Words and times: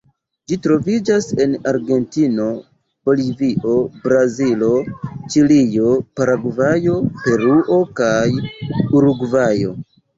Ĝi 0.51 0.55
troviĝas 0.67 1.27
en 1.45 1.53
Argentino, 1.71 2.47
Bolivio, 3.11 3.77
Brazilo, 4.07 4.73
Ĉilio, 5.37 5.95
Paragvajo, 6.21 6.99
Peruo 7.23 7.83
kaj 8.05 8.29
Urugvajo. 9.01 9.83